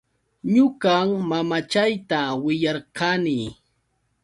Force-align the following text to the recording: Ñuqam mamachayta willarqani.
Ñuqam 0.53 1.07
mamachayta 1.29 2.19
willarqani. 2.43 3.37